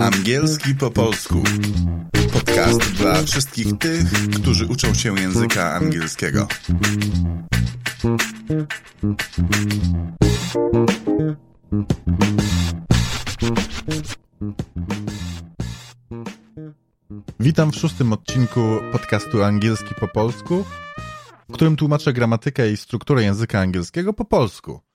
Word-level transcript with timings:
Angielski 0.00 0.74
po 0.74 0.90
polsku. 0.90 1.42
Podcast 2.32 2.92
dla 2.92 3.22
wszystkich 3.22 3.78
tych, 3.78 4.04
którzy 4.40 4.66
uczą 4.66 4.94
się 4.94 5.20
języka 5.20 5.74
angielskiego. 5.74 6.48
Witam 17.40 17.72
w 17.72 17.76
szóstym 17.76 18.12
odcinku 18.12 18.60
podcastu 18.92 19.42
Angielski 19.42 19.94
po 20.00 20.08
polsku, 20.08 20.64
w 21.48 21.52
którym 21.52 21.76
tłumaczę 21.76 22.12
gramatykę 22.12 22.70
i 22.72 22.76
strukturę 22.76 23.22
języka 23.22 23.60
angielskiego 23.60 24.12
po 24.12 24.24
polsku. 24.24 24.85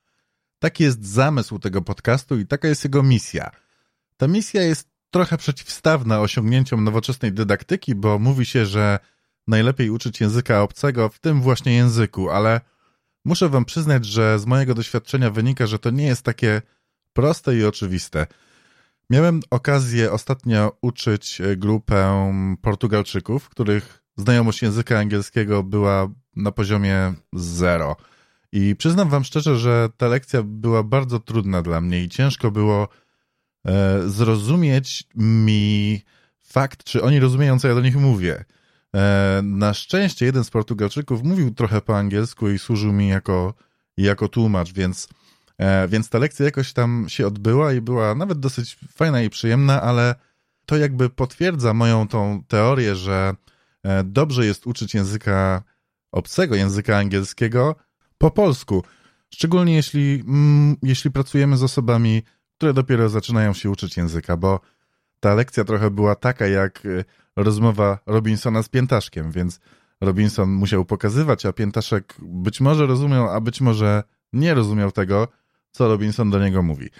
Taki 0.62 0.84
jest 0.84 1.06
zamysł 1.06 1.58
tego 1.58 1.82
podcastu 1.82 2.38
i 2.38 2.46
taka 2.46 2.68
jest 2.68 2.84
jego 2.84 3.02
misja. 3.02 3.50
Ta 4.16 4.28
misja 4.28 4.62
jest 4.62 4.88
trochę 5.10 5.36
przeciwstawna 5.38 6.20
osiągnięciom 6.20 6.84
nowoczesnej 6.84 7.32
dydaktyki, 7.32 7.94
bo 7.94 8.18
mówi 8.18 8.46
się, 8.46 8.66
że 8.66 8.98
najlepiej 9.46 9.90
uczyć 9.90 10.20
języka 10.20 10.62
obcego 10.62 11.08
w 11.08 11.18
tym 11.18 11.40
właśnie 11.40 11.74
języku, 11.74 12.30
ale 12.30 12.60
muszę 13.24 13.48
wam 13.48 13.64
przyznać, 13.64 14.06
że 14.06 14.38
z 14.38 14.46
mojego 14.46 14.74
doświadczenia 14.74 15.30
wynika, 15.30 15.66
że 15.66 15.78
to 15.78 15.90
nie 15.90 16.06
jest 16.06 16.22
takie 16.22 16.62
proste 17.12 17.56
i 17.56 17.64
oczywiste. 17.64 18.26
Miałem 19.10 19.40
okazję 19.50 20.12
ostatnio 20.12 20.78
uczyć 20.82 21.42
grupę 21.56 22.32
Portugalczyków, 22.60 23.48
których 23.48 24.02
znajomość 24.16 24.62
języka 24.62 24.98
angielskiego 24.98 25.62
była 25.62 26.08
na 26.36 26.52
poziomie 26.52 27.14
zero. 27.32 27.96
I 28.52 28.76
przyznam 28.76 29.08
wam 29.08 29.24
szczerze, 29.24 29.58
że 29.58 29.88
ta 29.96 30.08
lekcja 30.08 30.42
była 30.42 30.82
bardzo 30.82 31.20
trudna 31.20 31.62
dla 31.62 31.80
mnie 31.80 32.04
i 32.04 32.08
ciężko 32.08 32.50
było 32.50 32.88
e, 33.66 34.08
zrozumieć 34.08 35.04
mi 35.14 36.00
fakt, 36.42 36.84
czy 36.84 37.02
oni 37.02 37.20
rozumieją, 37.20 37.58
co 37.58 37.68
ja 37.68 37.74
do 37.74 37.80
nich 37.80 37.96
mówię. 37.96 38.44
E, 38.94 39.40
na 39.44 39.74
szczęście 39.74 40.26
jeden 40.26 40.44
z 40.44 40.50
Portugalczyków 40.50 41.22
mówił 41.22 41.54
trochę 41.54 41.80
po 41.80 41.98
angielsku 41.98 42.50
i 42.50 42.58
służył 42.58 42.92
mi 42.92 43.08
jako, 43.08 43.54
jako 43.96 44.28
tłumacz, 44.28 44.72
więc, 44.72 45.08
e, 45.58 45.88
więc 45.88 46.08
ta 46.08 46.18
lekcja 46.18 46.44
jakoś 46.44 46.72
tam 46.72 47.06
się 47.08 47.26
odbyła 47.26 47.72
i 47.72 47.80
była 47.80 48.14
nawet 48.14 48.40
dosyć 48.40 48.78
fajna 48.92 49.22
i 49.22 49.30
przyjemna, 49.30 49.82
ale 49.82 50.14
to 50.66 50.76
jakby 50.76 51.10
potwierdza 51.10 51.74
moją 51.74 52.08
tą 52.08 52.42
teorię, 52.48 52.96
że 52.96 53.34
dobrze 54.04 54.46
jest 54.46 54.66
uczyć 54.66 54.94
języka 54.94 55.62
obcego, 56.12 56.54
języka 56.54 56.98
angielskiego, 56.98 57.76
po 58.22 58.30
polsku. 58.30 58.82
Szczególnie 59.34 59.74
jeśli, 59.74 60.22
mm, 60.26 60.76
jeśli 60.82 61.10
pracujemy 61.10 61.56
z 61.56 61.62
osobami, 61.62 62.22
które 62.56 62.72
dopiero 62.72 63.08
zaczynają 63.08 63.52
się 63.52 63.70
uczyć 63.70 63.96
języka, 63.96 64.36
bo 64.36 64.60
ta 65.20 65.34
lekcja 65.34 65.64
trochę 65.64 65.90
była 65.90 66.14
taka 66.14 66.46
jak 66.46 66.86
y, 66.86 67.04
rozmowa 67.36 67.98
Robinsona 68.06 68.62
z 68.62 68.68
Piętaszkiem, 68.68 69.30
więc 69.30 69.60
Robinson 70.00 70.50
musiał 70.50 70.84
pokazywać, 70.84 71.46
a 71.46 71.52
Piętaszek 71.52 72.14
być 72.22 72.60
może 72.60 72.86
rozumiał, 72.86 73.30
a 73.30 73.40
być 73.40 73.60
może 73.60 74.02
nie 74.32 74.54
rozumiał 74.54 74.92
tego, 74.92 75.28
co 75.70 75.88
Robinson 75.88 76.30
do 76.30 76.38
niego 76.38 76.62
mówi. 76.62 76.90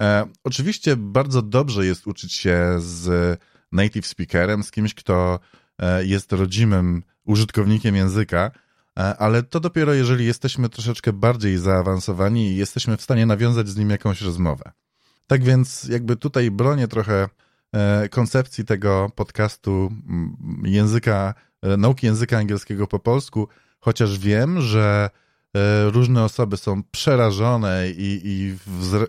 E, 0.00 0.26
oczywiście 0.44 0.96
bardzo 0.96 1.42
dobrze 1.42 1.86
jest 1.86 2.06
uczyć 2.06 2.32
się 2.32 2.74
z 2.78 3.38
native 3.72 4.06
speakerem, 4.06 4.62
z 4.62 4.70
kimś, 4.70 4.94
kto 4.94 5.40
e, 5.78 6.04
jest 6.04 6.32
rodzimym 6.32 7.02
użytkownikiem 7.24 7.96
języka, 7.96 8.50
ale 9.18 9.42
to 9.42 9.60
dopiero 9.60 9.94
jeżeli 9.94 10.26
jesteśmy 10.26 10.68
troszeczkę 10.68 11.12
bardziej 11.12 11.58
zaawansowani 11.58 12.50
i 12.50 12.56
jesteśmy 12.56 12.96
w 12.96 13.02
stanie 13.02 13.26
nawiązać 13.26 13.68
z 13.68 13.76
nim 13.76 13.90
jakąś 13.90 14.20
rozmowę. 14.20 14.72
Tak 15.26 15.44
więc 15.44 15.84
jakby 15.84 16.16
tutaj 16.16 16.50
bronię 16.50 16.88
trochę 16.88 17.28
e, 17.72 18.08
koncepcji 18.08 18.64
tego 18.64 19.10
podcastu 19.14 19.92
języka, 20.64 21.34
e, 21.62 21.76
nauki 21.76 22.06
języka 22.06 22.38
angielskiego 22.38 22.86
po 22.86 22.98
polsku, 22.98 23.48
chociaż 23.80 24.18
wiem, 24.18 24.60
że 24.60 25.10
różne 25.86 26.24
osoby 26.24 26.56
są 26.56 26.82
przerażone 26.90 27.90
i, 27.90 28.20
i, 28.24 28.56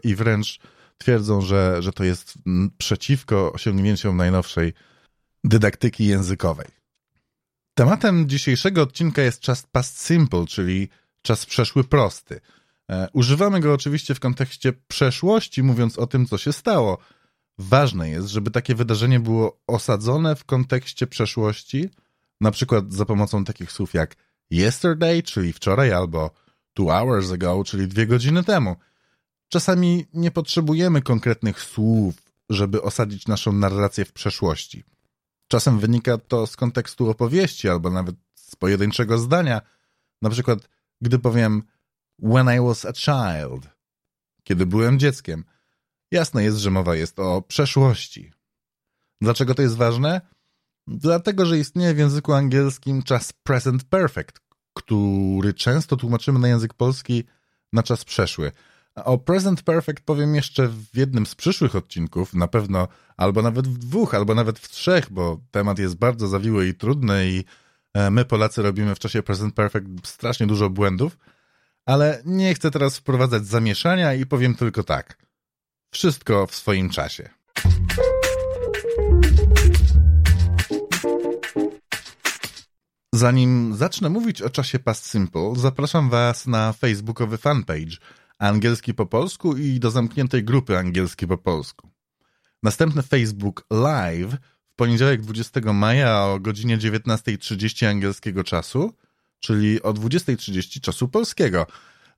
i 0.09 0.15
wręcz 0.15 0.59
twierdzą, 0.97 1.41
że, 1.41 1.81
że 1.81 1.93
to 1.93 2.03
jest 2.03 2.33
przeciwko 2.77 3.53
osiągnięciom 3.53 4.17
najnowszej 4.17 4.73
dydaktyki 5.43 6.05
językowej. 6.05 6.80
Tematem 7.73 8.29
dzisiejszego 8.29 8.81
odcinka 8.81 9.21
jest 9.21 9.39
czas 9.39 9.63
past 9.71 10.05
simple, 10.05 10.45
czyli 10.45 10.89
czas 11.21 11.45
przeszły 11.45 11.83
prosty. 11.83 12.41
E, 12.89 13.07
używamy 13.13 13.59
go 13.59 13.73
oczywiście 13.73 14.15
w 14.15 14.19
kontekście 14.19 14.73
przeszłości, 14.73 15.63
mówiąc 15.63 15.99
o 15.99 16.07
tym, 16.07 16.25
co 16.25 16.37
się 16.37 16.53
stało. 16.53 16.97
Ważne 17.57 18.09
jest, 18.09 18.27
żeby 18.27 18.51
takie 18.51 18.75
wydarzenie 18.75 19.19
było 19.19 19.61
osadzone 19.67 20.35
w 20.35 20.45
kontekście 20.45 21.07
przeszłości, 21.07 21.89
na 22.41 22.51
przykład 22.51 22.93
za 22.93 23.05
pomocą 23.05 23.43
takich 23.43 23.71
słów 23.71 23.93
jak 23.93 24.15
yesterday, 24.51 25.23
czyli 25.23 25.53
wczoraj, 25.53 25.91
albo 25.91 26.31
two 26.73 26.85
hours 26.85 27.31
ago, 27.31 27.63
czyli 27.63 27.87
dwie 27.87 28.07
godziny 28.07 28.43
temu. 28.43 28.75
Czasami 29.49 30.05
nie 30.13 30.31
potrzebujemy 30.31 31.01
konkretnych 31.01 31.61
słów, 31.61 32.15
żeby 32.49 32.81
osadzić 32.81 33.27
naszą 33.27 33.53
narrację 33.53 34.05
w 34.05 34.13
przeszłości. 34.13 34.83
Czasem 35.51 35.79
wynika 35.79 36.17
to 36.17 36.47
z 36.47 36.55
kontekstu 36.55 37.09
opowieści 37.09 37.69
albo 37.69 37.89
nawet 37.89 38.15
z 38.35 38.55
pojedynczego 38.55 39.17
zdania. 39.17 39.61
Na 40.21 40.29
przykład, 40.29 40.69
gdy 41.01 41.19
powiem 41.19 41.63
when 42.19 42.57
I 42.57 42.59
was 42.67 42.85
a 42.85 42.93
child, 42.93 43.69
kiedy 44.43 44.65
byłem 44.65 44.99
dzieckiem, 44.99 45.43
jasne 46.11 46.43
jest, 46.43 46.57
że 46.57 46.71
mowa 46.71 46.95
jest 46.95 47.19
o 47.19 47.41
przeszłości. 47.41 48.31
Dlaczego 49.21 49.55
to 49.55 49.61
jest 49.61 49.75
ważne? 49.75 50.21
Dlatego, 50.87 51.45
że 51.45 51.57
istnieje 51.57 51.93
w 51.93 51.97
języku 51.97 52.33
angielskim 52.33 53.03
czas 53.03 53.33
present 53.33 53.83
perfect, 53.83 54.39
który 54.73 55.53
często 55.53 55.95
tłumaczymy 55.97 56.39
na 56.39 56.47
język 56.47 56.73
polski 56.73 57.23
na 57.73 57.83
czas 57.83 58.05
przeszły. 58.05 58.51
O 58.95 59.17
Present 59.17 59.61
Perfect 59.61 60.03
powiem 60.05 60.35
jeszcze 60.35 60.67
w 60.67 60.97
jednym 60.97 61.25
z 61.25 61.35
przyszłych 61.35 61.75
odcinków, 61.75 62.33
na 62.33 62.47
pewno, 62.47 62.87
albo 63.17 63.41
nawet 63.41 63.67
w 63.67 63.77
dwóch, 63.77 64.15
albo 64.15 64.35
nawet 64.35 64.59
w 64.59 64.69
trzech, 64.69 65.11
bo 65.11 65.39
temat 65.51 65.79
jest 65.79 65.95
bardzo 65.95 66.27
zawiły 66.27 66.67
i 66.67 66.73
trudny 66.73 67.29
i 67.29 67.43
e, 67.93 68.11
my 68.11 68.25
Polacy 68.25 68.61
robimy 68.61 68.95
w 68.95 68.99
czasie 68.99 69.23
Present 69.23 69.55
Perfect 69.55 69.87
strasznie 70.03 70.47
dużo 70.47 70.69
błędów, 70.69 71.17
ale 71.85 72.21
nie 72.25 72.53
chcę 72.53 72.71
teraz 72.71 72.97
wprowadzać 72.97 73.45
zamieszania 73.45 74.13
i 74.13 74.25
powiem 74.25 74.55
tylko 74.55 74.83
tak. 74.83 75.17
Wszystko 75.91 76.47
w 76.47 76.55
swoim 76.55 76.89
czasie. 76.89 77.29
Zanim 83.13 83.75
zacznę 83.75 84.09
mówić 84.09 84.41
o 84.41 84.49
czasie 84.49 84.79
Past 84.79 85.05
Simple, 85.05 85.53
zapraszam 85.55 86.09
Was 86.09 86.47
na 86.47 86.73
facebookowy 86.73 87.37
fanpage– 87.37 87.97
angielski 88.41 88.93
po 88.93 89.05
polsku 89.05 89.57
i 89.57 89.79
do 89.79 89.91
zamkniętej 89.91 90.43
grupy 90.43 90.77
angielski 90.77 91.27
po 91.27 91.37
polsku. 91.37 91.89
Następny 92.63 93.01
Facebook 93.01 93.65
Live 93.71 94.35
w 94.67 94.75
poniedziałek 94.75 95.21
20 95.21 95.73
maja 95.73 96.23
o 96.23 96.39
godzinie 96.39 96.77
19.30 96.77 97.85
angielskiego 97.85 98.43
czasu, 98.43 98.93
czyli 99.39 99.81
o 99.81 99.93
20.30 99.93 100.79
czasu 100.79 101.07
polskiego. 101.07 101.67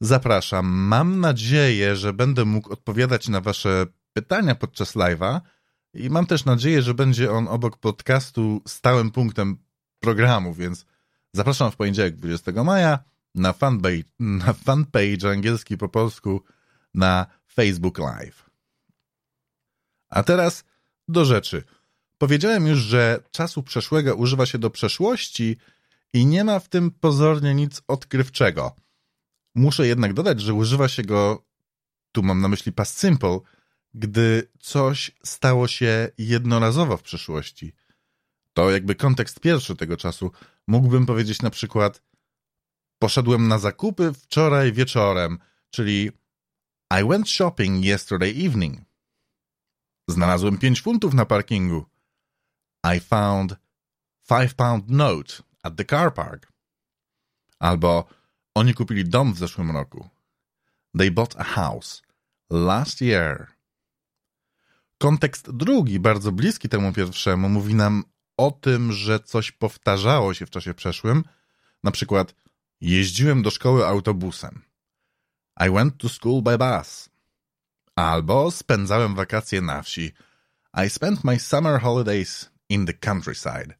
Zapraszam. 0.01 0.65
Mam 0.65 1.19
nadzieję, 1.19 1.95
że 1.95 2.13
będę 2.13 2.45
mógł 2.45 2.73
odpowiadać 2.73 3.27
na 3.27 3.41
Wasze 3.41 3.85
pytania 4.13 4.55
podczas 4.55 4.95
live'a 4.95 5.41
i 5.93 6.09
mam 6.09 6.25
też 6.25 6.45
nadzieję, 6.45 6.81
że 6.81 6.93
będzie 6.93 7.31
on 7.31 7.47
obok 7.47 7.77
podcastu 7.77 8.61
stałym 8.67 9.11
punktem 9.11 9.57
programu, 9.99 10.53
więc 10.53 10.85
zapraszam 11.33 11.71
w 11.71 11.75
poniedziałek 11.75 12.15
20 12.15 12.63
maja 12.63 13.12
na 13.35 13.53
fanpage, 13.53 14.03
na 14.19 14.53
fanpage 14.53 15.29
angielski 15.31 15.77
po 15.77 15.89
polsku 15.89 16.43
na 16.93 17.25
Facebook 17.53 17.97
Live. 17.97 18.49
A 20.09 20.23
teraz 20.23 20.63
do 21.07 21.25
rzeczy. 21.25 21.63
Powiedziałem 22.17 22.67
już, 22.67 22.79
że 22.79 23.23
czasu 23.31 23.63
przeszłego 23.63 24.15
używa 24.15 24.45
się 24.45 24.57
do 24.57 24.69
przeszłości 24.69 25.57
i 26.13 26.25
nie 26.25 26.43
ma 26.43 26.59
w 26.59 26.69
tym 26.69 26.91
pozornie 26.91 27.55
nic 27.55 27.81
odkrywczego. 27.87 28.75
Muszę 29.55 29.87
jednak 29.87 30.13
dodać, 30.13 30.41
że 30.41 30.53
używa 30.53 30.87
się 30.87 31.03
go, 31.03 31.45
tu 32.11 32.23
mam 32.23 32.41
na 32.41 32.47
myśli 32.47 32.71
past 32.71 32.99
simple, 32.99 33.39
gdy 33.93 34.49
coś 34.59 35.11
stało 35.23 35.67
się 35.67 36.09
jednorazowo 36.17 36.97
w 36.97 37.03
przeszłości. 37.03 37.73
To 38.53 38.71
jakby 38.71 38.95
kontekst 38.95 39.39
pierwszy 39.39 39.75
tego 39.75 39.97
czasu. 39.97 40.31
Mógłbym 40.67 41.05
powiedzieć 41.05 41.41
na 41.41 41.49
przykład 41.49 42.01
Poszedłem 43.03 43.47
na 43.47 43.59
zakupy 43.59 44.13
wczoraj 44.13 44.73
wieczorem, 44.73 45.39
czyli 45.69 46.11
I 47.01 47.07
went 47.07 47.29
shopping 47.29 47.85
yesterday 47.85 48.29
evening. 48.29 48.81
Znalazłem 50.07 50.57
pięć 50.57 50.81
funtów 50.81 51.13
na 51.13 51.25
parkingu. 51.25 51.85
I 52.95 52.99
found 52.99 53.55
five 54.27 54.55
pound 54.55 54.89
note 54.89 55.43
at 55.63 55.75
the 55.75 55.85
car 55.85 56.13
park. 56.13 56.51
Albo 57.59 58.05
oni 58.55 58.73
kupili 58.73 59.05
dom 59.05 59.33
w 59.33 59.37
zeszłym 59.37 59.71
roku. 59.71 60.09
They 60.97 61.11
bought 61.11 61.39
a 61.39 61.43
house 61.43 62.01
last 62.49 63.01
year. 63.01 63.47
Kontekst 64.97 65.51
drugi, 65.51 65.99
bardzo 65.99 66.31
bliski 66.31 66.69
temu 66.69 66.93
pierwszemu, 66.93 67.49
mówi 67.49 67.75
nam 67.75 68.03
o 68.37 68.51
tym, 68.51 68.91
że 68.91 69.19
coś 69.19 69.51
powtarzało 69.51 70.33
się 70.33 70.45
w 70.45 70.49
czasie 70.49 70.73
przeszłym. 70.73 71.23
Na 71.83 71.91
przykład 71.91 72.42
jeździłem 72.91 73.41
do 73.41 73.51
szkoły 73.51 73.87
autobusem. 73.87 74.61
I 75.67 75.69
went 75.69 75.97
to 75.97 76.09
school 76.09 76.41
by 76.41 76.57
bus. 76.57 77.09
Albo 77.95 78.51
spędzałem 78.51 79.15
wakacje 79.15 79.61
na 79.61 79.81
wsi. 79.81 80.11
I 80.85 80.89
spent 80.89 81.23
my 81.23 81.39
summer 81.39 81.81
holidays 81.81 82.49
in 82.69 82.85
the 82.85 82.93
countryside. 82.93 83.73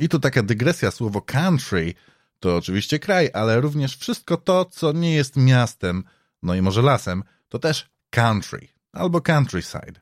I 0.00 0.08
tu 0.08 0.18
taka 0.18 0.42
dygresja, 0.42 0.90
słowo 0.90 1.20
country 1.20 1.94
to 2.40 2.56
oczywiście 2.56 2.98
kraj, 2.98 3.30
ale 3.34 3.60
również 3.60 3.96
wszystko 3.96 4.36
to, 4.36 4.64
co 4.64 4.92
nie 4.92 5.14
jest 5.14 5.36
miastem, 5.36 6.04
no 6.42 6.54
i 6.54 6.62
może 6.62 6.82
lasem, 6.82 7.24
to 7.48 7.58
też 7.58 7.90
country 8.10 8.68
albo 8.92 9.20
countryside. 9.20 10.00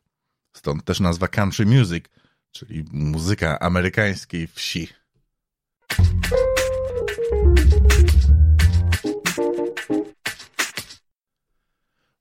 Stąd 0.53 0.85
też 0.85 1.00
nazwa 1.00 1.29
country 1.29 1.67
music, 1.67 2.05
czyli 2.50 2.85
muzyka 2.93 3.59
amerykańskiej 3.59 4.47
wsi. 4.47 4.89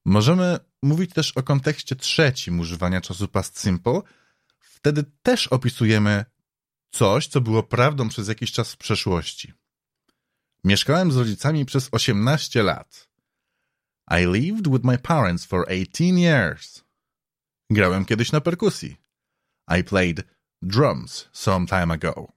Możemy 0.06 0.60
mówić 0.84 1.14
też 1.14 1.32
o 1.32 1.44
kontekście 1.44 1.96
trzecim 1.96 2.60
używania 2.60 3.02
czasu 3.02 3.28
past 3.28 3.60
simple. 3.60 4.02
Wtedy 4.60 5.04
też 5.22 5.48
opisujemy 5.48 6.26
coś, 6.92 7.28
co 7.28 7.42
było 7.42 7.64
prawdą 7.64 8.10
przez 8.10 8.28
jakiś 8.28 8.52
czas 8.52 8.74
w 8.74 8.78
przeszłości. 8.78 9.54
Mieszkałem 10.64 11.12
z 11.12 11.18
rodzicami 11.18 11.66
przez 11.66 11.90
18 11.92 12.64
lat. 12.64 13.10
I 14.12 14.26
lived 14.26 14.68
with 14.72 14.84
my 14.84 14.98
parents 14.98 15.46
for 15.46 15.66
18 15.70 16.04
years. 16.04 16.84
Grałem 17.70 18.06
kiedyś 18.06 18.32
na 18.32 18.42
perkusji. 18.42 18.98
I 19.80 19.84
played 19.84 20.24
drums 20.62 21.30
some 21.32 21.66
time 21.68 21.94
ago. 21.94 22.32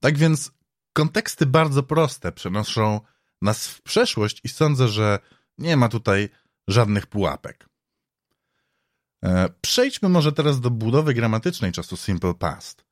Tak 0.00 0.18
więc 0.18 0.50
konteksty 0.92 1.46
bardzo 1.46 1.82
proste 1.82 2.32
przenoszą 2.32 3.00
nas 3.42 3.68
w 3.68 3.82
przeszłość 3.82 4.40
i 4.44 4.48
sądzę, 4.48 4.88
że 4.88 5.18
nie 5.58 5.76
ma 5.76 5.88
tutaj 5.88 6.28
żadnych 6.68 7.06
pułapek. 7.06 7.68
E, 9.24 9.48
przejdźmy 9.60 10.08
może 10.08 10.32
teraz 10.32 10.60
do 10.60 10.70
budowy 10.70 11.14
gramatycznej 11.14 11.72
czasu 11.72 11.96
simple 11.96 12.34
past. 12.34 12.84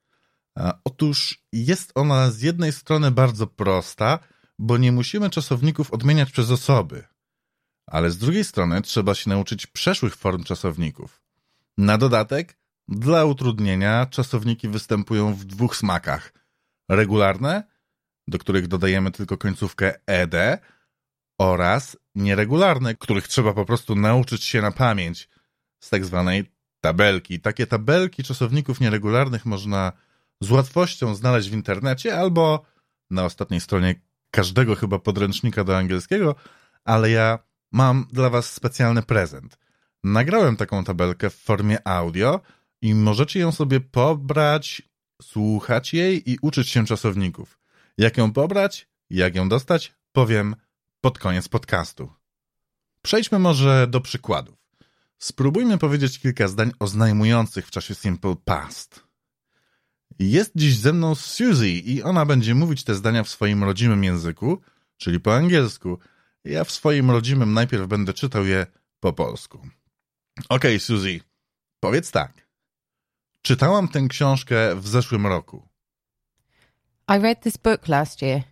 E, 0.59 0.73
otóż 0.85 1.45
jest 1.53 1.93
ona 1.95 2.31
z 2.31 2.43
jednej 2.43 2.73
strony 2.73 3.11
bardzo 3.11 3.47
prosta, 3.47 4.19
bo 4.59 4.79
nie 4.79 4.93
musimy 4.93 5.31
czasowników 5.31 5.93
odmieniać 5.93 6.33
przez 6.33 6.51
osoby, 6.51 7.05
ale 7.87 8.11
z 8.11 8.19
drugiej 8.19 8.45
strony 8.45 8.83
trzeba 8.83 9.15
się 9.15 9.31
nauczyć 9.31 9.67
przeszłych 9.67 10.17
form 10.17 10.45
czasowników. 10.45 11.23
Na 11.79 11.99
dodatek, 11.99 12.59
dla 12.89 13.25
utrudnienia, 13.25 14.07
czasowniki 14.07 14.69
występują 14.69 15.35
w 15.35 15.45
dwóch 15.45 15.77
smakach: 15.77 16.33
regularne, 16.89 17.65
do 18.29 18.39
których 18.39 18.69
dodajemy 18.69 19.11
tylko 19.11 19.39
końcówkę 19.39 19.95
ed, 20.07 20.35
oraz 21.38 21.97
nieregularne, 22.15 22.94
których 22.94 23.29
trzeba 23.29 23.53
po 23.53 23.65
prostu 23.65 23.94
nauczyć 23.94 24.44
się 24.44 24.62
na 24.62 24.71
pamięć 24.71 25.29
z 25.81 25.91
tak 25.91 26.05
zwanej 26.05 26.44
tabelki. 26.81 27.41
Takie 27.41 27.67
tabelki 27.67 28.23
czasowników 28.23 28.81
nieregularnych 28.81 29.47
można 29.47 29.93
z 30.41 30.50
łatwością 30.50 31.15
znaleźć 31.15 31.50
w 31.50 31.55
internecie 31.55 32.19
albo 32.19 32.65
na 33.11 33.25
ostatniej 33.25 33.61
stronie 33.61 33.94
każdego 34.31 34.75
chyba 34.75 34.99
podręcznika 34.99 35.65
do 35.65 35.77
angielskiego, 35.77 36.35
ale 36.85 37.11
ja 37.11 37.39
mam 37.73 38.06
dla 38.12 38.31
Was 38.31 38.53
specjalny 38.53 39.03
prezent. 39.03 39.59
Nagrałem 40.05 40.56
taką 40.56 40.85
tabelkę 40.85 41.31
w 41.31 41.35
formie 41.35 41.89
audio 41.89 42.41
i 42.82 42.94
możecie 42.94 43.41
ją 43.41 43.53
sobie 43.53 43.81
pobrać, 43.81 44.82
słuchać 45.23 45.94
jej 45.94 46.31
i 46.31 46.39
uczyć 46.43 46.69
się 46.69 46.87
czasowników. 46.87 47.59
Jak 47.99 48.17
ją 48.17 48.32
pobrać, 48.32 48.89
jak 49.11 49.35
ją 49.35 49.49
dostać, 49.49 49.94
powiem 50.12 50.56
pod 51.06 51.19
koniec 51.19 51.49
podcastu. 51.49 52.12
Przejdźmy 53.03 53.38
może 53.38 53.87
do 53.87 54.00
przykładów. 54.00 54.55
Spróbujmy 55.19 55.79
powiedzieć 55.79 56.19
kilka 56.19 56.49
zdań 56.49 56.73
oznajmujących 56.79 57.67
w 57.67 57.70
czasie 57.70 57.94
Simple 57.94 58.37
Past. 58.44 59.05
Jest 60.19 60.53
dziś 60.55 60.79
ze 60.79 60.93
mną 60.93 61.14
Suzy 61.14 61.70
i 61.70 62.03
ona 62.03 62.26
będzie 62.26 62.55
mówić 62.55 62.85
te 62.85 62.94
zdania 62.94 63.23
w 63.23 63.29
swoim 63.29 63.64
rodzimym 63.64 64.05
języku, 64.05 64.61
czyli 64.97 65.20
po 65.20 65.35
angielsku. 65.35 65.99
Ja 66.44 66.64
w 66.64 66.70
swoim 66.70 67.11
rodzimym 67.11 67.55
najpierw 67.55 67.87
będę 67.87 68.12
czytał 68.12 68.47
je 68.47 68.67
po 69.00 69.12
polsku. 69.12 69.58
Okej, 69.58 70.76
okay, 70.76 70.81
Suzy, 70.81 71.20
powiedz 71.81 72.11
tak. 72.11 72.32
Czytałam 73.43 73.88
tę 73.88 74.06
książkę 74.08 74.76
w 74.76 74.88
zeszłym 74.88 75.26
roku. 75.26 75.69
I 77.08 77.19
read 77.19 77.41
this 77.43 77.56
book 77.56 77.88
last 77.88 78.23
year. 78.23 78.43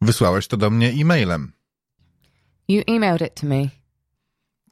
Wysłałeś 0.00 0.48
to 0.48 0.56
do 0.56 0.70
mnie 0.70 0.88
e-mailem. 0.88 1.53
You 2.68 2.82
emailed 2.86 3.26
it 3.26 3.40
to 3.40 3.46
me. 3.46 3.68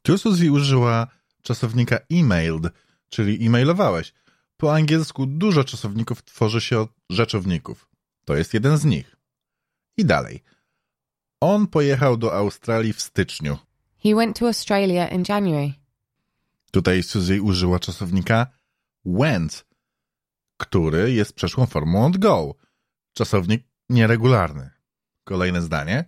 Tu 0.02 0.18
Suzy 0.18 0.52
użyła 0.52 1.06
czasownika 1.42 1.98
emailed, 2.10 2.72
czyli 3.08 3.46
e-mailowałeś. 3.46 4.12
Po 4.56 4.74
angielsku 4.74 5.26
dużo 5.26 5.64
czasowników 5.64 6.22
tworzy 6.22 6.60
się 6.60 6.80
od 6.80 6.90
rzeczowników. 7.10 7.88
To 8.24 8.36
jest 8.36 8.54
jeden 8.54 8.78
z 8.78 8.84
nich. 8.84 9.16
I 9.96 10.04
dalej. 10.04 10.42
On 11.40 11.66
pojechał 11.66 12.16
do 12.16 12.34
Australii 12.34 12.92
w 12.92 13.00
styczniu. 13.00 13.58
He 14.02 14.14
went 14.14 14.38
to 14.38 14.46
Australia 14.46 15.08
in 15.08 15.24
January. 15.28 15.72
Tutaj 16.70 17.02
Suzy 17.02 17.42
użyła 17.42 17.78
czasownika 17.78 18.46
went, 19.04 19.66
który 20.56 21.12
jest 21.12 21.32
przeszłą 21.32 21.66
formą 21.66 22.06
od 22.06 22.18
go. 22.18 22.54
Czasownik 23.12 23.64
nieregularny. 23.88 24.70
Kolejne 25.24 25.62
zdanie. 25.62 26.04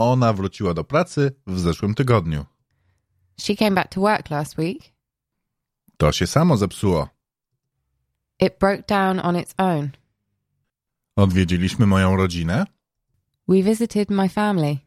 Ona 0.00 0.32
wróciła 0.32 0.74
do 0.74 0.84
pracy 0.84 1.32
w 1.46 1.60
zeszłym 1.60 1.94
tygodniu. 1.94 2.46
She 3.40 3.56
came 3.56 3.70
back 3.70 3.94
to 3.94 4.00
work 4.00 4.30
last 4.30 4.58
week. 4.58 4.78
To 5.96 6.12
się 6.12 6.26
samo 6.26 6.56
zepsuło. 6.56 7.08
It 8.40 8.58
broke 8.60 8.82
down 8.88 9.20
on 9.20 9.36
its 9.36 9.54
own. 9.58 9.90
Odwiedziliśmy 11.16 11.86
moją 11.86 12.16
rodzinę. 12.16 12.66
We 13.48 13.62
visited 13.62 14.10
my 14.10 14.28
family. 14.28 14.78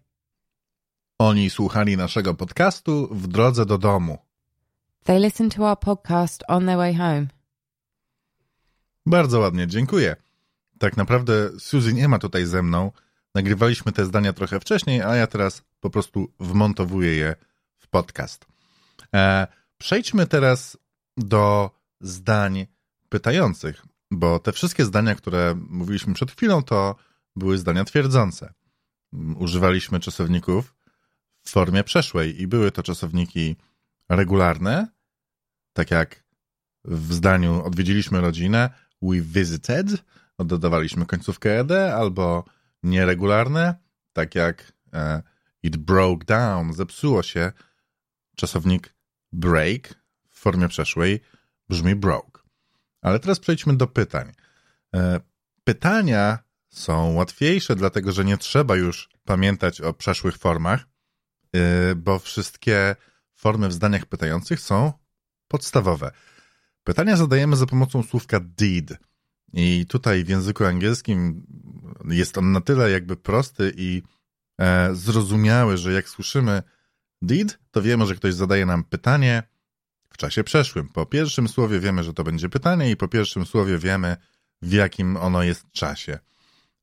Oni 1.19 1.49
słuchali 1.49 1.97
naszego 1.97 2.33
podcastu 2.33 3.07
w 3.11 3.27
drodze 3.27 3.65
do 3.65 3.77
domu. 3.77 4.17
They 5.03 5.19
listened 5.19 5.55
to 5.55 5.69
our 5.69 5.79
podcast 5.79 6.43
on 6.47 6.65
their 6.65 6.77
way 6.77 6.95
home. 6.95 7.27
Bardzo 9.05 9.39
ładnie, 9.39 9.67
dziękuję. 9.67 10.15
Tak 10.79 10.97
naprawdę 10.97 11.59
Suzy 11.59 11.93
nie 11.93 12.07
ma 12.07 12.19
tutaj 12.19 12.45
ze 12.45 12.63
mną. 12.63 12.91
Nagrywaliśmy 13.35 13.91
te 13.91 14.05
zdania 14.05 14.33
trochę 14.33 14.59
wcześniej, 14.59 15.01
a 15.01 15.15
ja 15.15 15.27
teraz 15.27 15.63
po 15.79 15.89
prostu 15.89 16.33
wmontowuję 16.39 17.15
je 17.15 17.35
w 17.77 17.87
podcast. 17.87 18.45
E, 19.15 19.47
przejdźmy 19.77 20.27
teraz 20.27 20.77
do 21.17 21.71
zdań 22.01 22.67
pytających, 23.09 23.85
bo 24.11 24.39
te 24.39 24.51
wszystkie 24.51 24.85
zdania, 24.85 25.15
które 25.15 25.55
mówiliśmy 25.69 26.13
przed 26.13 26.31
chwilą, 26.31 26.63
to 26.63 26.95
były 27.35 27.57
zdania 27.57 27.83
twierdzące. 27.83 28.53
Używaliśmy 29.35 29.99
czasowników 29.99 30.75
w 31.43 31.49
formie 31.49 31.83
przeszłej 31.83 32.41
i 32.41 32.47
były 32.47 32.71
to 32.71 32.83
czasowniki 32.83 33.55
regularne, 34.09 34.87
tak 35.73 35.91
jak 35.91 36.23
w 36.85 37.13
zdaniu 37.13 37.63
odwiedziliśmy 37.63 38.21
rodzinę, 38.21 38.69
we 39.01 39.21
visited, 39.21 39.87
dodawaliśmy 40.39 41.05
końcówkę 41.05 41.59
ed, 41.59 41.71
albo 41.71 42.45
nieregularne, 42.83 43.75
tak 44.13 44.35
jak 44.35 44.73
e, 44.93 45.21
it 45.63 45.77
broke 45.77 46.25
down, 46.25 46.73
zepsuło 46.73 47.23
się, 47.23 47.51
czasownik 48.35 48.95
break 49.31 49.95
w 50.29 50.39
formie 50.39 50.67
przeszłej 50.67 51.19
brzmi 51.69 51.95
broke. 51.95 52.41
Ale 53.01 53.19
teraz 53.19 53.39
przejdźmy 53.39 53.77
do 53.77 53.87
pytań. 53.87 54.31
E, 54.95 55.19
pytania 55.63 56.39
są 56.69 57.13
łatwiejsze, 57.13 57.75
dlatego 57.75 58.11
że 58.11 58.25
nie 58.25 58.37
trzeba 58.37 58.75
już 58.75 59.09
pamiętać 59.25 59.81
o 59.81 59.93
przeszłych 59.93 60.37
formach, 60.37 60.85
e, 61.55 61.95
bo 61.95 62.19
wszystkie 62.19 62.95
formy 63.33 63.67
w 63.67 63.73
zdaniach 63.73 64.05
pytających 64.05 64.59
są 64.59 64.93
podstawowe. 65.47 66.11
Pytania 66.83 67.17
zadajemy 67.17 67.55
za 67.55 67.65
pomocą 67.65 68.03
słówka 68.03 68.39
did. 68.39 68.93
I 69.53 69.85
tutaj 69.89 70.23
w 70.23 70.29
języku 70.29 70.65
angielskim 70.65 71.45
jest 72.09 72.37
on 72.37 72.51
na 72.51 72.61
tyle 72.61 72.91
jakby 72.91 73.15
prosty 73.15 73.73
i 73.77 74.03
e, 74.61 74.95
zrozumiały, 74.95 75.77
że 75.77 75.93
jak 75.93 76.09
słyszymy 76.09 76.63
did, 77.21 77.59
to 77.71 77.81
wiemy, 77.81 78.05
że 78.05 78.15
ktoś 78.15 78.33
zadaje 78.33 78.65
nam 78.65 78.83
pytanie 78.83 79.43
w 80.09 80.17
czasie 80.17 80.43
przeszłym. 80.43 80.87
Po 80.87 81.05
pierwszym 81.05 81.47
słowie 81.47 81.79
wiemy, 81.79 82.03
że 82.03 82.13
to 82.13 82.23
będzie 82.23 82.49
pytanie 82.49 82.91
i 82.91 82.97
po 82.97 83.07
pierwszym 83.07 83.45
słowie 83.45 83.77
wiemy, 83.77 84.17
w 84.61 84.71
jakim 84.71 85.17
ono 85.17 85.43
jest 85.43 85.71
czasie. 85.71 86.19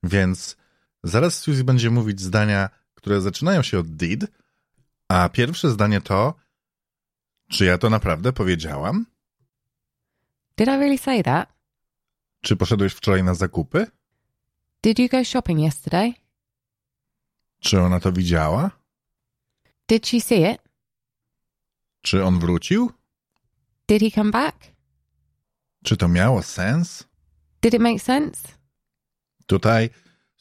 Więc 0.03 0.57
zaraz 1.05 1.39
Suzy 1.39 1.65
będzie 1.65 1.91
mówić 1.91 2.21
zdania, 2.21 2.69
które 2.95 3.21
zaczynają 3.21 3.62
się 3.62 3.79
od 3.79 3.97
did, 3.97 4.27
a 5.09 5.29
pierwsze 5.29 5.71
zdanie 5.71 6.00
to 6.00 6.35
Czy 7.50 7.65
ja 7.65 7.79
to 7.79 7.91
naprawdę 7.91 8.33
powiedziałam? 8.33 9.07
Did 10.57 10.69
I 10.69 10.71
really 10.71 10.99
say 10.99 11.23
that? 11.23 11.60
Czy 12.40 12.56
poszedłeś 12.56 12.92
wczoraj 12.92 13.25
na 13.25 13.35
zakupy? 13.35 13.87
Did 14.82 14.99
you 14.99 15.09
go 15.09 15.25
shopping 15.25 15.61
yesterday? 15.61 16.12
Czy 17.61 17.80
ona 17.80 18.00
to 18.00 18.12
widziała? 18.12 18.70
Did 19.88 20.06
she 20.06 20.20
see 20.20 20.42
it? 20.54 20.62
Czy 22.02 22.25
on 22.25 22.40
wrócił? 22.40 22.92
Did 23.88 24.02
he 24.02 24.11
come 24.11 24.30
back? 24.30 24.56
Czy 25.85 25.97
to 25.97 26.09
miało 26.09 26.42
sens? 26.42 27.04
Did 27.62 27.75
it 27.75 27.80
make 27.80 28.02
sense? 28.02 28.49
Tutaj 29.47 29.90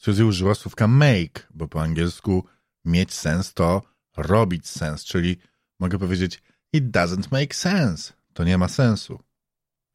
Suzy 0.00 0.24
użyła 0.24 0.54
słówka 0.54 0.88
make, 0.88 1.48
bo 1.54 1.68
po 1.68 1.82
angielsku 1.82 2.44
mieć 2.84 3.14
sens 3.14 3.54
to 3.54 3.82
robić 4.16 4.68
sens, 4.68 5.04
czyli 5.04 5.36
mogę 5.78 5.98
powiedzieć 5.98 6.42
it 6.72 6.84
doesn't 6.84 7.32
make 7.32 7.54
sense. 7.54 8.12
To 8.32 8.44
nie 8.44 8.58
ma 8.58 8.68
sensu. 8.68 9.20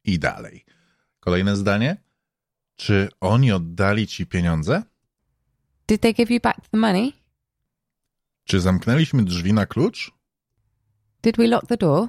I 0.04 0.18
dalej. 0.18 0.64
Kolejne 1.26 1.56
zdanie. 1.56 1.96
Czy 2.76 3.08
oni 3.20 3.52
oddali 3.52 4.06
ci 4.06 4.26
pieniądze? 4.26 4.82
Did 5.88 6.00
they 6.00 6.14
give 6.14 6.30
you 6.30 6.40
back 6.40 6.68
the 6.68 6.78
money? 6.78 7.12
Czy 8.44 8.60
zamknęliśmy 8.60 9.24
drzwi 9.24 9.52
na 9.52 9.66
klucz? 9.66 10.10
Did 11.22 11.36
we 11.36 11.46
lock 11.46 11.66
the 11.66 11.76
door? 11.76 12.08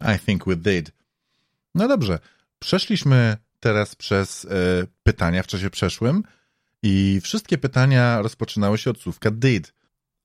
I 0.00 0.18
think 0.18 0.44
we 0.46 0.56
did. 0.56 0.92
No 1.74 1.88
dobrze. 1.88 2.18
Przeszliśmy 2.58 3.36
teraz 3.60 3.94
przez 3.94 4.44
e, 4.44 4.48
pytania 5.02 5.42
w 5.42 5.46
czasie 5.46 5.70
przeszłym 5.70 6.22
i 6.82 7.20
wszystkie 7.22 7.58
pytania 7.58 8.22
rozpoczynały 8.22 8.78
się 8.78 8.90
od 8.90 9.00
słówka 9.00 9.30
did, 9.30 9.74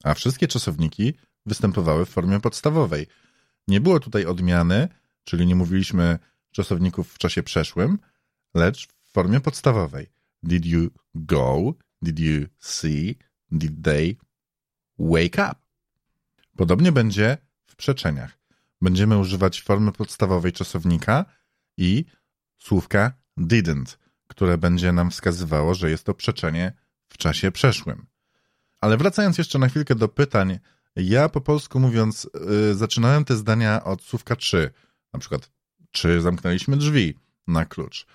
a 0.04 0.14
wszystkie 0.14 0.48
czasowniki 0.48 1.14
występowały 1.46 2.06
w 2.06 2.10
formie 2.10 2.40
podstawowej. 2.40 3.08
Nie 3.68 3.82
było 3.82 4.00
tutaj 4.00 4.26
odmiany, 4.26 4.88
czyli 5.24 5.46
nie 5.48 5.56
mówiliśmy 5.56 6.20
czasowników 6.56 7.14
w 7.14 7.18
czasie 7.18 7.44
przeszłym, 7.44 8.00
lecz 8.54 8.88
w 8.88 9.12
formie 9.12 9.40
podstawowej. 9.40 10.08
Did 10.44 10.66
you 10.66 10.90
go? 11.16 11.74
Did 12.02 12.20
you 12.20 12.48
see? 12.60 13.18
Did 13.52 13.84
they 13.84 14.16
wake 15.00 15.52
up? 15.52 15.56
Podobnie 16.58 16.92
będzie 16.92 17.38
w 17.66 17.76
przeczeniach. 17.76 18.38
Będziemy 18.82 19.18
używać 19.18 19.62
formy 19.62 19.92
podstawowej 19.92 20.52
czasownika 20.52 21.26
i 21.78 22.06
słówka 22.58 23.14
didn't, 23.38 23.98
które 24.28 24.58
będzie 24.58 24.92
nam 24.92 25.12
wskazywało, 25.12 25.74
że 25.74 25.90
jest 25.90 26.04
to 26.04 26.14
przeczenie 26.14 26.74
w 27.08 27.18
czasie 27.18 27.52
przeszłym. 27.52 28.06
Ale 28.82 28.98
wracając 28.98 29.38
jeszcze 29.38 29.60
na 29.60 29.70
chwilkę 29.70 29.96
do 29.96 30.08
pytań, 30.08 30.60
ja 30.96 31.30
po 31.30 31.42
polsku 31.42 31.80
mówiąc, 31.80 32.30
yy, 32.50 32.76
zaczynałem 32.76 33.26
te 33.26 33.36
zdania 33.36 33.84
od 33.84 34.02
słówka 34.02 34.36
czy. 34.36 34.72
Na 35.14 35.20
przykład, 35.20 35.55
czy 35.96 36.22
zamknęliśmy 36.22 36.78
drzwi 36.78 37.14
na 37.48 37.66
klucz. 37.66 38.06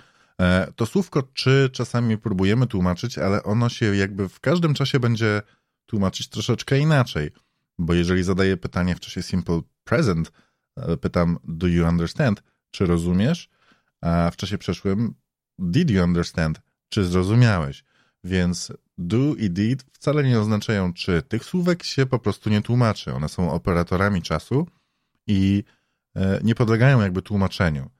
E, 0.40 0.72
to 0.76 0.86
słówko 0.86 1.22
czy 1.34 1.70
czasami 1.72 2.18
próbujemy 2.18 2.66
tłumaczyć, 2.66 3.18
ale 3.18 3.42
ono 3.42 3.68
się 3.68 3.96
jakby 3.96 4.28
w 4.28 4.40
każdym 4.40 4.74
czasie 4.74 5.00
będzie 5.00 5.42
tłumaczyć 5.86 6.28
troszeczkę 6.28 6.78
inaczej. 6.78 7.30
Bo 7.78 7.94
jeżeli 7.94 8.22
zadaję 8.22 8.56
pytanie 8.56 8.94
w 8.94 9.00
czasie 9.00 9.22
simple 9.22 9.60
present, 9.84 10.32
e, 10.76 10.96
pytam 10.96 11.38
do 11.44 11.66
you 11.66 11.86
understand, 11.86 12.42
czy 12.70 12.86
rozumiesz? 12.86 13.48
A 14.00 14.30
w 14.30 14.36
czasie 14.36 14.58
przeszłym 14.58 15.14
did 15.58 15.90
you 15.90 16.04
understand, 16.04 16.60
czy 16.88 17.04
zrozumiałeś? 17.04 17.84
Więc 18.24 18.72
do 18.98 19.34
i 19.34 19.50
did 19.50 19.84
wcale 19.92 20.24
nie 20.24 20.40
oznaczają 20.40 20.92
czy. 20.92 21.22
Tych 21.22 21.44
słówek 21.44 21.82
się 21.82 22.06
po 22.06 22.18
prostu 22.18 22.50
nie 22.50 22.62
tłumaczy. 22.62 23.14
One 23.14 23.28
są 23.28 23.52
operatorami 23.52 24.22
czasu 24.22 24.66
i 25.26 25.64
nie 26.42 26.54
podlegają 26.54 27.00
jakby 27.00 27.22
tłumaczeniu. 27.22 27.90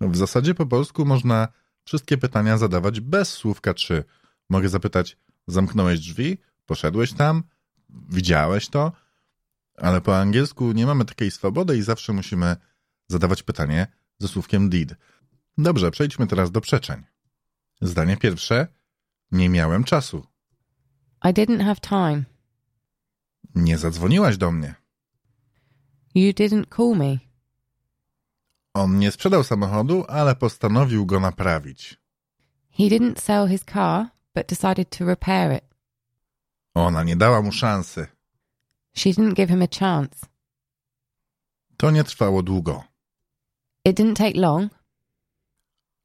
W 0.00 0.16
zasadzie 0.16 0.54
po 0.54 0.66
polsku 0.66 1.04
można 1.04 1.48
wszystkie 1.84 2.18
pytania 2.18 2.58
zadawać 2.58 3.00
bez 3.00 3.32
słówka 3.32 3.74
czy. 3.74 4.04
Mogę 4.48 4.68
zapytać, 4.68 5.16
zamknąłeś 5.46 6.00
drzwi, 6.00 6.38
poszedłeś 6.66 7.12
tam, 7.12 7.42
widziałeś 8.08 8.68
to, 8.68 8.92
ale 9.76 10.00
po 10.00 10.18
angielsku 10.18 10.72
nie 10.72 10.86
mamy 10.86 11.04
takiej 11.04 11.30
swobody 11.30 11.76
i 11.76 11.82
zawsze 11.82 12.12
musimy 12.12 12.56
zadawać 13.08 13.42
pytanie 13.42 13.86
ze 14.18 14.28
słówkiem 14.28 14.70
did. 14.70 14.94
Dobrze, 15.58 15.90
przejdźmy 15.90 16.26
teraz 16.26 16.50
do 16.50 16.60
przeczeń. 16.60 17.02
Zdanie 17.80 18.16
pierwsze. 18.16 18.66
Nie 19.32 19.48
miałem 19.48 19.84
czasu. 19.84 20.26
I 21.24 21.28
didn't 21.28 21.64
have 21.64 21.80
time. 21.80 22.24
Nie 23.54 23.78
zadzwoniłaś 23.78 24.36
do 24.36 24.52
mnie. 24.52 24.74
You 26.14 26.32
didn't 26.32 26.76
call 26.76 26.96
me. 26.96 27.29
On 28.74 28.98
nie 28.98 29.10
sprzedał 29.10 29.44
samochodu, 29.44 30.04
ale 30.08 30.36
postanowił 30.36 31.06
go 31.06 31.20
naprawić. 31.20 32.00
He 32.70 32.84
didn't 32.84 33.20
sell 33.20 33.48
his 33.48 33.64
car, 33.64 34.06
but 34.34 34.48
decided 34.48 34.98
to 34.98 35.04
repair 35.04 35.56
it. 35.56 35.64
Ona 36.74 37.02
nie 37.02 37.16
dała 37.16 37.42
mu 37.42 37.52
szansy. 37.52 38.06
She 38.94 39.10
didn't 39.10 39.34
give 39.34 39.48
him 39.48 39.62
a 39.62 39.66
chance. 39.78 40.26
To 41.76 41.90
nie 41.90 42.04
trwało 42.04 42.42
długo. 42.42 42.84
It 43.84 43.96
didn't 43.96 44.16
take 44.16 44.40
long. 44.40 44.72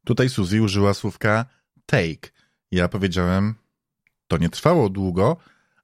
Tutaj 0.05 0.29
Suzy 0.29 0.61
użyła 0.61 0.93
słówka 0.93 1.45
take. 1.85 2.31
Ja 2.71 2.87
powiedziałem, 2.87 3.55
to 4.27 4.37
nie 4.37 4.49
trwało 4.49 4.89
długo, 4.89 5.37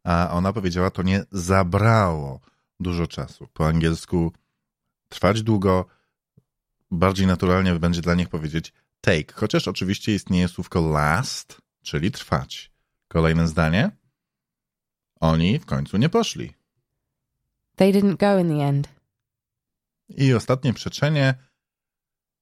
a 0.04 0.30
ona 0.32 0.54
powiedziała, 0.54 0.90
to 0.90 1.04
nie 1.04 1.26
zabrało 1.32 2.40
dużo 2.80 3.08
czasu. 3.08 3.48
Po 3.54 3.68
angielsku 3.68 4.32
trwać 5.10 5.44
długo, 5.44 5.86
bardziej 6.92 7.28
naturalnie 7.28 7.80
będzie 7.80 8.02
dla 8.02 8.16
nich 8.16 8.30
powiedzieć 8.30 8.74
take, 9.02 9.34
chociaż 9.34 9.68
oczywiście 9.68 10.16
istnieje 10.16 10.48
słówko 10.48 10.82
last, 10.90 11.62
czyli 11.82 12.12
trwać. 12.12 12.72
Kolejne 13.08 13.48
zdanie. 13.48 13.92
Oni 15.20 15.60
w 15.60 15.66
końcu 15.66 15.98
nie 15.98 16.10
poszli. 16.10 16.54
They 17.76 17.94
didn't 17.94 18.18
go 18.18 18.40
in 18.40 18.50
the 18.50 18.66
end. 18.66 18.90
I 20.10 20.34
ostatnie 20.34 20.74
przeczenie. 20.74 21.36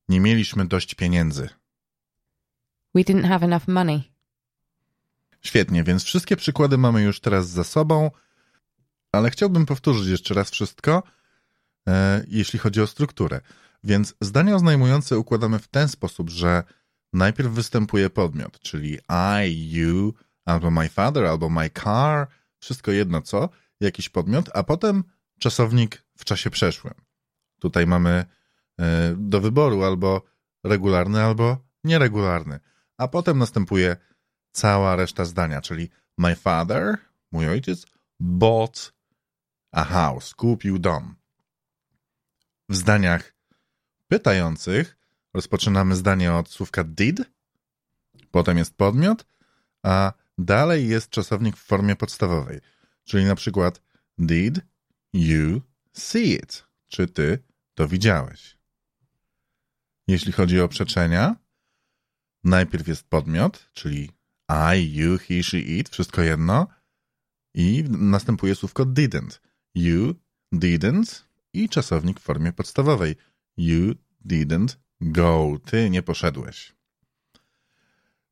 Nie 0.10 0.20
mieliśmy 0.20 0.66
dość 0.66 0.96
pieniędzy. 0.96 1.50
We 2.96 3.02
didn't 3.02 3.28
have 3.28 3.46
enough 3.46 3.68
money. 3.68 4.04
Świetnie, 5.42 5.84
więc 5.84 6.04
wszystkie 6.04 6.36
przykłady 6.36 6.78
mamy 6.78 7.02
już 7.02 7.20
teraz 7.20 7.50
za 7.50 7.64
sobą, 7.64 8.12
ale 9.12 9.30
chciałbym 9.30 9.66
powtórzyć 9.66 10.08
jeszcze 10.08 10.34
raz 10.34 10.52
wszystko, 10.52 11.04
e, 11.88 12.24
jeśli 12.28 12.60
chodzi 12.60 12.82
o 12.82 12.88
strukturę. 12.88 13.42
Więc 13.84 14.16
zdania 14.22 14.56
oznajmujące 14.56 15.20
układamy 15.20 15.60
w 15.60 15.68
ten 15.68 15.88
sposób, 15.88 16.30
że 16.30 16.64
najpierw 17.14 17.52
występuje 17.52 18.10
podmiot, 18.10 18.60
czyli 18.60 18.98
I, 19.46 19.72
you, 19.72 20.14
albo 20.46 20.72
my 20.72 20.90
father, 20.90 21.26
albo 21.26 21.50
my 21.50 21.70
car, 21.70 22.28
wszystko 22.60 22.92
jedno 22.92 23.22
co, 23.22 23.50
jakiś 23.80 24.10
podmiot, 24.10 24.50
a 24.54 24.64
potem 24.64 25.04
czasownik 25.40 26.04
w 26.18 26.26
czasie 26.26 26.50
przeszłym. 26.50 26.94
Tutaj 27.60 27.88
mamy 27.88 28.26
e, 28.80 29.16
do 29.18 29.42
wyboru 29.42 29.84
albo 29.84 30.22
regularny, 30.64 31.24
albo 31.24 31.58
nieregularny. 31.84 32.60
A 32.98 33.08
potem 33.08 33.38
następuje 33.38 33.98
cała 34.52 34.96
reszta 34.96 35.26
zdania, 35.26 35.62
czyli 35.62 35.90
my 36.18 36.36
father, 36.36 36.98
mój 37.32 37.50
ojciec, 37.50 37.86
bought 38.20 38.94
a 39.72 39.84
house, 39.84 40.36
kupił 40.36 40.80
dom. 40.80 41.16
W 42.70 42.76
zdaniach 42.76 43.39
pytających 44.10 44.98
rozpoczynamy 45.34 45.96
zdanie 45.96 46.34
od 46.34 46.50
słówka 46.50 46.84
did, 46.84 47.22
potem 48.32 48.58
jest 48.58 48.78
podmiot, 48.78 49.26
a 49.84 50.14
dalej 50.38 50.88
jest 50.88 51.10
czasownik 51.10 51.58
w 51.58 51.64
formie 51.66 51.96
podstawowej, 51.96 52.60
czyli 53.04 53.26
na 53.26 53.36
przykład 53.36 53.82
did 54.18 54.62
you 55.14 55.62
see 55.94 56.34
it? 56.34 56.64
Czy 56.88 57.08
ty 57.08 57.44
to 57.74 57.88
widziałeś? 57.88 58.58
Jeśli 60.08 60.32
chodzi 60.32 60.62
o 60.62 60.68
przeczenia, 60.68 61.36
najpierw 62.44 62.88
jest 62.88 63.04
podmiot, 63.04 63.70
czyli 63.74 64.12
I, 64.76 64.96
you, 64.96 65.18
he, 65.18 65.44
she, 65.44 65.60
it, 65.60 65.90
wszystko 65.90 66.22
jedno, 66.22 66.68
i 67.54 67.84
następuje 67.90 68.56
słówko 68.56 68.86
didn't. 68.86 69.40
You 69.76 70.16
didn't 70.54 71.24
i 71.54 71.70
czasownik 71.70 72.20
w 72.20 72.24
formie 72.24 72.54
podstawowej. 72.54 73.16
You 73.60 73.96
didn't 74.26 74.78
go. 75.02 75.58
Ty 75.66 75.90
nie 75.90 76.02
poszedłeś. 76.02 76.76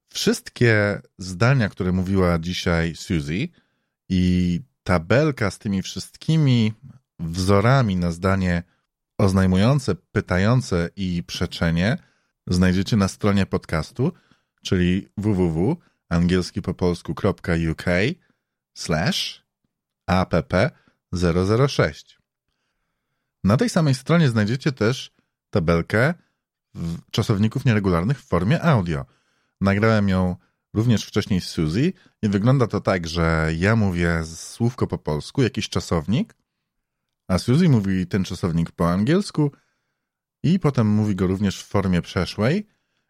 Wszystkie 0.10 1.02
zdania, 1.18 1.70
które 1.70 1.92
mówiła 1.92 2.40
dzisiaj 2.40 2.96
Suzy 2.96 3.48
i 4.10 4.62
tabelka 4.84 5.52
z 5.52 5.60
tymi 5.60 5.82
wszystkimi 5.82 6.74
wzorami 7.20 7.96
na 7.96 8.12
zdanie 8.12 8.64
oznajmujące, 9.18 9.96
pytające 9.96 10.90
i 10.96 11.24
przeczenie 11.24 11.98
znajdziecie 12.48 12.98
na 12.98 13.08
stronie 13.08 13.46
podcastu, 13.46 14.12
czyli 14.64 15.08
www.angielskipopolsku.uk 15.18 17.86
slash 18.74 19.46
app 20.08 20.34
006. 21.68 22.18
Na 23.44 23.58
tej 23.58 23.70
samej 23.70 23.96
stronie 23.96 24.30
znajdziecie 24.30 24.72
też 24.72 25.17
tabelkę 25.50 26.14
czasowników 27.12 27.66
nieregularnych 27.66 28.20
w 28.20 28.28
formie 28.28 28.62
audio. 28.62 29.06
Nagrałem 29.62 30.10
ją 30.10 30.36
również 30.74 31.06
wcześniej 31.06 31.42
z 31.42 31.48
Suzy 31.48 31.94
i 32.22 32.30
wygląda 32.30 32.68
to 32.68 32.82
tak, 32.82 33.08
że 33.08 33.50
ja 33.58 33.76
mówię 33.76 34.26
słówko 34.26 34.88
po 34.88 34.98
polsku, 34.98 35.44
jakiś 35.44 35.70
czasownik, 35.70 36.36
a 37.28 37.38
Suzy 37.38 37.70
mówi 37.70 38.08
ten 38.08 38.24
czasownik 38.24 38.72
po 38.72 38.92
angielsku 38.92 39.52
i 40.44 40.60
potem 40.60 40.88
mówi 40.88 41.16
go 41.16 41.28
również 41.28 41.64
w 41.64 41.68
formie 41.68 42.02
przeszłej 42.02 42.68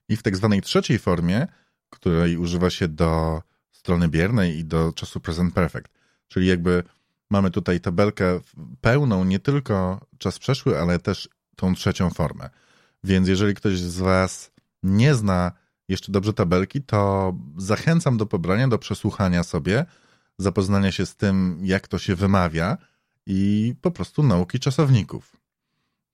i 0.10 0.18
w 0.18 0.24
tak 0.24 0.36
zwanej 0.36 0.62
trzeciej 0.62 1.00
formie, 1.00 1.48
której 1.90 2.38
używa 2.38 2.70
się 2.70 2.88
do 2.88 3.42
strony 3.72 4.08
biernej 4.08 4.58
i 4.58 4.66
do 4.66 4.94
czasu 4.94 5.20
present 5.20 5.54
perfect. 5.54 5.92
Czyli 6.28 6.48
jakby 6.48 6.84
mamy 7.30 7.52
tutaj 7.52 7.80
tabelkę 7.80 8.40
pełną 8.82 9.24
nie 9.26 9.40
tylko 9.40 10.06
czas 10.18 10.40
przeszły, 10.40 10.80
ale 10.80 11.00
też 11.00 11.30
tą 11.58 11.76
trzecią 11.76 12.10
formę. 12.10 12.50
Więc 13.04 13.28
jeżeli 13.28 13.54
ktoś 13.54 13.80
z 13.80 14.00
Was 14.00 14.52
nie 14.84 15.16
zna 15.16 15.52
jeszcze 15.88 16.12
dobrze 16.12 16.34
tabelki, 16.34 16.82
to 16.82 17.34
zachęcam 17.58 18.18
do 18.18 18.26
pobrania, 18.26 18.68
do 18.68 18.80
przesłuchania 18.80 19.44
sobie, 19.44 19.86
zapoznania 20.38 20.92
się 20.92 21.06
z 21.06 21.16
tym, 21.16 21.60
jak 21.64 21.88
to 21.88 22.00
się 22.00 22.16
wymawia 22.16 22.78
i 23.26 23.74
po 23.82 23.92
prostu 23.92 24.24
nauki 24.24 24.60
czasowników. 24.60 25.36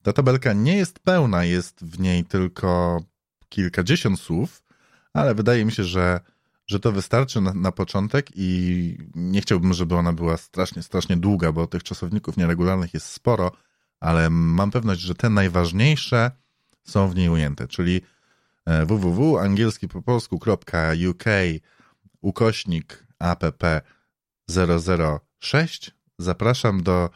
Ta 0.04 0.14
tabelka 0.14 0.54
nie 0.54 0.78
jest 0.78 1.00
pełna, 1.00 1.44
jest 1.44 1.86
w 1.86 2.00
niej 2.00 2.26
tylko 2.26 3.04
kilkadziesiąt 3.50 4.20
słów, 4.20 4.64
ale 5.14 5.36
wydaje 5.36 5.66
mi 5.66 5.72
się, 5.72 5.84
że, 5.84 6.20
że 6.68 6.80
to 6.80 6.92
wystarczy 6.92 7.42
na, 7.42 7.54
na 7.54 7.72
początek 7.72 8.30
i 8.36 8.98
nie 9.16 9.42
chciałbym, 9.42 9.74
żeby 9.74 9.96
ona 9.96 10.14
była 10.14 10.38
strasznie, 10.38 10.84
strasznie 10.84 11.18
długa, 11.18 11.52
bo 11.52 11.68
tych 11.68 11.84
czasowników 11.84 12.38
nieregularnych 12.38 12.94
jest 12.94 13.06
sporo, 13.06 13.52
ale 14.04 14.30
mam 14.30 14.72
pewność, 14.72 15.02
że 15.02 15.16
te 15.16 15.30
najważniejsze 15.30 16.32
są 16.84 17.10
w 17.10 17.16
niej 17.16 17.30
ujęte, 17.30 17.68
czyli 17.68 18.02
e, 18.66 18.86
www.angielski 18.86 19.88
po 19.88 20.02
polsku.uk 20.02 21.24
ukośnik 22.22 23.08
app 23.20 23.64
006. 25.40 25.92
Zapraszam 26.18 26.84
do 26.84 27.10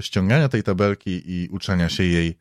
ściągania 0.00 0.48
tej 0.48 0.62
tabelki 0.62 1.22
i 1.24 1.48
uczenia 1.48 1.88
się 1.88 2.04
jej 2.04 2.38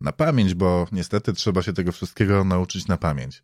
na 0.00 0.12
pamięć, 0.12 0.54
bo 0.54 0.86
niestety 0.92 1.32
trzeba 1.32 1.62
się 1.62 1.72
tego 1.72 1.92
wszystkiego 1.92 2.44
nauczyć 2.44 2.86
na 2.86 2.96
pamięć. 2.96 3.42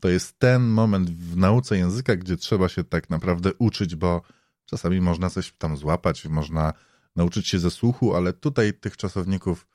To 0.00 0.08
jest 0.08 0.38
ten 0.38 0.62
moment 0.62 1.10
w 1.10 1.36
nauce 1.36 1.78
języka, 1.78 2.16
gdzie 2.16 2.36
trzeba 2.36 2.68
się 2.68 2.84
tak 2.84 3.10
naprawdę 3.10 3.50
uczyć, 3.58 3.96
bo 3.96 4.22
czasami 4.64 5.00
można 5.00 5.30
coś 5.30 5.52
tam 5.58 5.76
złapać, 5.76 6.26
można 6.26 6.72
nauczyć 7.16 7.48
się 7.48 7.58
ze 7.58 7.70
słuchu, 7.70 8.16
ale 8.16 8.32
tutaj 8.32 8.74
tych 8.74 8.96
czasowników 8.96 9.66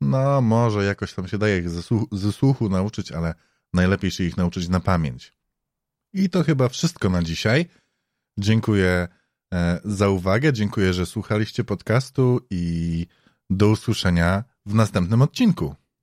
no, 0.00 0.40
może 0.40 0.84
jakoś 0.84 1.14
tam 1.14 1.28
się 1.28 1.38
daje 1.38 1.58
ich 1.58 1.70
ze, 1.70 1.82
słuchu, 1.82 2.16
ze 2.16 2.32
słuchu 2.32 2.68
nauczyć, 2.68 3.12
ale 3.12 3.34
najlepiej 3.72 4.10
się 4.10 4.24
ich 4.24 4.36
nauczyć 4.36 4.68
na 4.68 4.80
pamięć. 4.80 5.32
I 6.12 6.30
to 6.30 6.42
chyba 6.42 6.68
wszystko 6.68 7.10
na 7.10 7.22
dzisiaj. 7.22 7.66
Dziękuję 8.38 9.08
e, 9.54 9.80
za 9.84 10.08
uwagę, 10.08 10.52
dziękuję, 10.52 10.92
że 10.92 11.06
słuchaliście 11.06 11.64
podcastu 11.64 12.40
i 12.50 13.06
do 13.50 13.68
usłyszenia 13.68 14.44
w 14.66 14.74
następnym 14.74 15.22
odcinku. 15.22 15.74